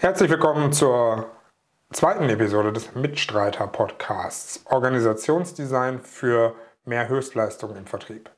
[0.00, 1.28] Herzlich willkommen zur
[1.90, 8.30] zweiten Episode des Mitstreiter-Podcasts Organisationsdesign für mehr Höchstleistung im Vertrieb.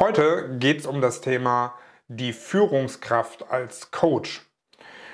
[0.00, 1.74] Heute geht es um das Thema
[2.08, 4.44] die Führungskraft als Coach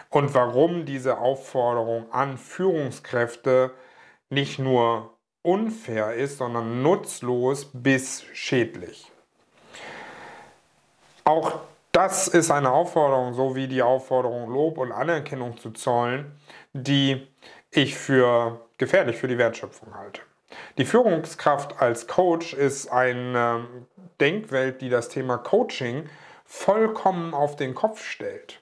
[0.08, 3.70] und warum diese Aufforderung an Führungskräfte
[4.30, 5.12] nicht nur
[5.42, 9.12] unfair ist, sondern nutzlos bis schädlich.
[11.24, 11.60] Auch
[11.96, 16.30] das ist eine Aufforderung, so wie die Aufforderung, Lob und Anerkennung zu zollen,
[16.74, 17.26] die
[17.70, 20.20] ich für gefährlich für die Wertschöpfung halte.
[20.76, 23.66] Die Führungskraft als Coach ist eine
[24.20, 26.06] Denkwelt, die das Thema Coaching
[26.44, 28.60] vollkommen auf den Kopf stellt.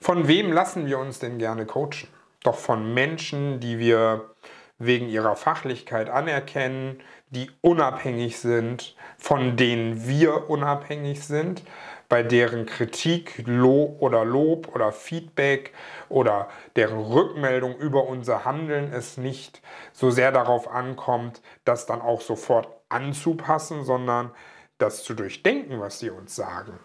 [0.00, 2.08] Von wem lassen wir uns denn gerne coachen?
[2.44, 4.30] Doch von Menschen, die wir
[4.78, 11.62] wegen ihrer Fachlichkeit anerkennen, die unabhängig sind, von denen wir unabhängig sind,
[12.08, 15.72] bei deren Kritik Lob oder Lob oder Feedback
[16.08, 19.60] oder deren Rückmeldung über unser Handeln es nicht
[19.92, 24.30] so sehr darauf ankommt, das dann auch sofort anzupassen, sondern
[24.78, 26.78] das zu durchdenken, was sie uns sagen.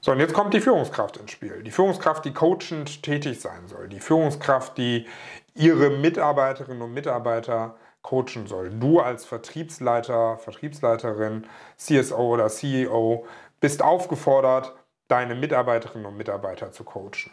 [0.00, 1.62] So, und jetzt kommt die Führungskraft ins Spiel.
[1.62, 3.88] Die Führungskraft, die coachend tätig sein soll.
[3.88, 5.06] Die Führungskraft, die
[5.54, 8.68] ihre Mitarbeiterinnen und Mitarbeiter coachen soll.
[8.68, 11.46] Du als Vertriebsleiter, Vertriebsleiterin,
[11.78, 13.26] CSO oder CEO
[13.64, 14.74] bist aufgefordert,
[15.08, 17.30] deine Mitarbeiterinnen und Mitarbeiter zu coachen.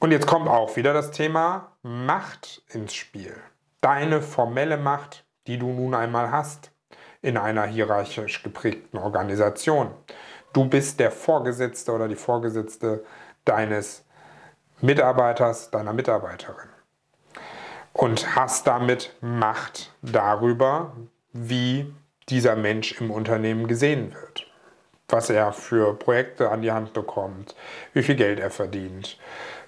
[0.00, 3.36] Und jetzt kommt auch wieder das Thema Macht ins Spiel.
[3.80, 6.72] Deine formelle Macht, die du nun einmal hast
[7.22, 9.92] in einer hierarchisch geprägten Organisation.
[10.52, 13.04] Du bist der Vorgesetzte oder die Vorgesetzte
[13.44, 14.04] deines
[14.80, 16.70] Mitarbeiters, deiner Mitarbeiterin.
[17.92, 20.96] Und hast damit Macht darüber,
[21.32, 21.94] wie
[22.28, 24.46] dieser Mensch im Unternehmen gesehen wird.
[25.08, 27.54] Was er für Projekte an die Hand bekommt,
[27.92, 29.18] wie viel Geld er verdient,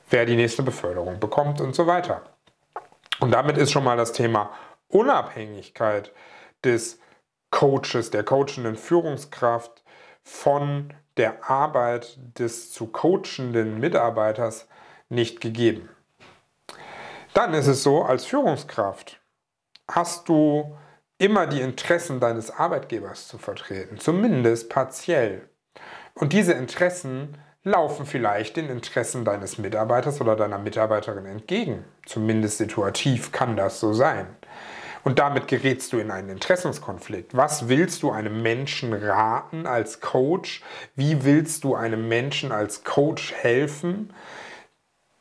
[0.08, 2.22] wer die nächste Beförderung bekommt und so weiter.
[3.20, 4.50] Und damit ist schon mal das Thema
[4.88, 6.12] Unabhängigkeit
[6.64, 6.98] des
[7.50, 9.82] Coaches, der coachenden Führungskraft
[10.22, 14.68] von der Arbeit des zu coachenden Mitarbeiters
[15.08, 15.88] nicht gegeben.
[17.32, 19.20] Dann ist es so, als Führungskraft
[19.88, 20.76] hast du
[21.18, 25.48] immer die Interessen deines Arbeitgebers zu vertreten, zumindest partiell.
[26.14, 31.84] Und diese Interessen laufen vielleicht den Interessen deines Mitarbeiters oder deiner Mitarbeiterin entgegen.
[32.04, 34.26] Zumindest situativ kann das so sein.
[35.02, 37.36] Und damit gerätst du in einen Interessenskonflikt.
[37.36, 40.62] Was willst du einem Menschen raten als Coach?
[40.96, 44.12] Wie willst du einem Menschen als Coach helfen,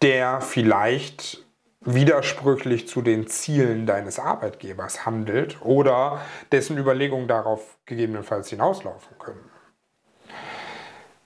[0.02, 1.45] der vielleicht
[1.86, 9.50] widersprüchlich zu den Zielen deines Arbeitgebers handelt oder dessen Überlegungen darauf gegebenenfalls hinauslaufen können.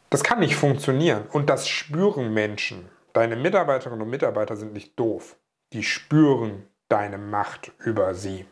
[0.09, 2.89] Das kann nicht funktionieren und das spüren Menschen.
[3.13, 5.37] Deine Mitarbeiterinnen und Mitarbeiter sind nicht doof.
[5.73, 8.45] Die spüren deine Macht über sie,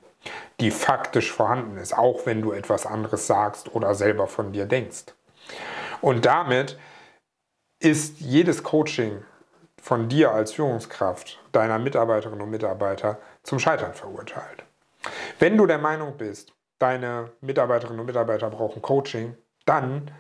[0.60, 5.16] die faktisch vorhanden ist, auch wenn du etwas anderes sagst oder selber von dir denkst.
[6.02, 6.78] Und damit
[7.80, 9.24] ist jedes Coaching
[9.88, 14.66] von dir als Führungskraft, deiner Mitarbeiterinnen und Mitarbeiter zum Scheitern verurteilt.
[15.40, 20.12] Wenn du der Meinung bist, deine Mitarbeiterinnen und Mitarbeiter brauchen Coaching, dann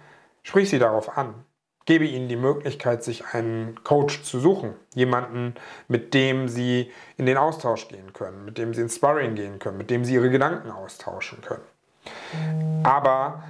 [0.42, 1.44] sprich sie darauf an.
[1.84, 4.74] Gebe ihnen die Möglichkeit, sich einen Coach zu suchen.
[4.96, 5.54] Jemanden,
[5.90, 9.78] mit dem sie in den Austausch gehen können, mit dem sie ins Sparring gehen können,
[9.78, 12.84] mit dem sie ihre Gedanken austauschen können.
[12.86, 13.44] Aber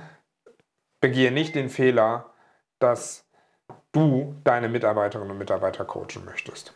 [0.99, 2.31] begehe nicht den Fehler,
[2.79, 3.26] dass
[3.91, 6.73] du deine Mitarbeiterinnen und Mitarbeiter coachen möchtest.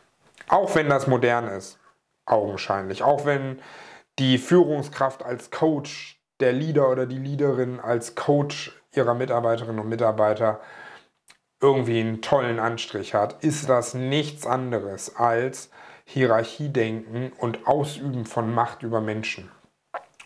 [0.47, 1.79] Auch wenn das modern ist,
[2.25, 3.61] augenscheinlich, auch wenn
[4.19, 10.59] die Führungskraft als Coach, der Leader oder die Leaderin als Coach ihrer Mitarbeiterinnen und Mitarbeiter
[11.61, 15.69] irgendwie einen tollen Anstrich hat, ist das nichts anderes als
[16.05, 19.51] Hierarchiedenken und Ausüben von Macht über Menschen.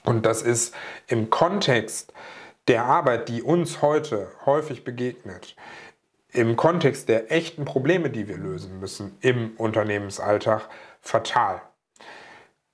[0.03, 0.73] Und das ist
[1.07, 2.13] im Kontext
[2.67, 5.55] der Arbeit, die uns heute häufig begegnet,
[6.35, 10.69] im Kontext der echten Probleme, die wir lösen müssen im Unternehmensalltag,
[11.01, 11.61] fatal.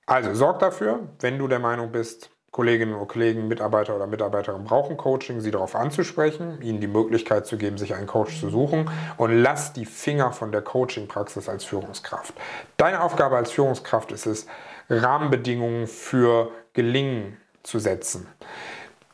[0.06, 4.98] Also sorg dafür, wenn du der Meinung bist, Kolleginnen und Kollegen, Mitarbeiter oder Mitarbeiterinnen brauchen
[4.98, 9.32] Coaching, sie darauf anzusprechen, ihnen die Möglichkeit zu geben, sich einen Coach zu suchen und
[9.32, 12.34] lass die Finger von der Coaching-Praxis als Führungskraft.
[12.76, 14.46] Deine Aufgabe als Führungskraft ist es,
[14.90, 18.26] Rahmenbedingungen für Gelingen zu setzen.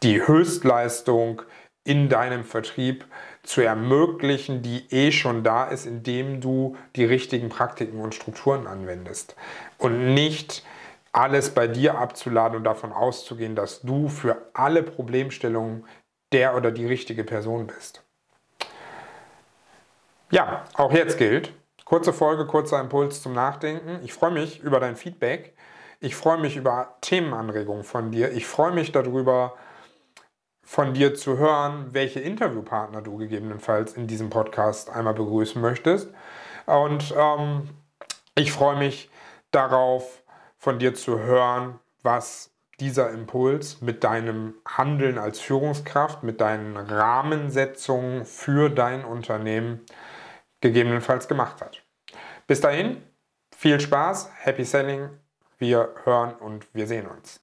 [0.02, 1.42] Die Höchstleistung
[1.84, 3.04] in deinem Vertrieb
[3.42, 9.36] zu ermöglichen, die eh schon da ist, indem du die richtigen Praktiken und Strukturen anwendest.
[9.78, 10.64] Und nicht
[11.12, 15.84] alles bei dir abzuladen und davon auszugehen, dass du für alle Problemstellungen
[16.32, 18.04] der oder die richtige Person bist.
[20.30, 21.52] Ja, auch jetzt gilt,
[21.88, 24.00] Kurze Folge, kurzer Impuls zum Nachdenken.
[24.04, 25.54] Ich freue mich über dein Feedback.
[26.00, 28.30] Ich freue mich über Themenanregungen von dir.
[28.32, 29.54] Ich freue mich darüber,
[30.68, 36.10] von dir zu hören, welche Interviewpartner du gegebenenfalls in diesem Podcast einmal begrüßen möchtest.
[36.66, 37.70] Und ähm,
[38.34, 39.10] ich freue mich
[39.50, 40.22] darauf,
[40.58, 42.50] von dir zu hören, was
[42.80, 49.86] dieser Impuls mit deinem Handeln als Führungskraft, mit deinen Rahmensetzungen für dein Unternehmen
[50.60, 51.82] gegebenenfalls gemacht hat.
[52.46, 53.02] Bis dahin,
[53.56, 55.08] viel Spaß, happy selling,
[55.56, 57.38] wir hören und wir sehen uns.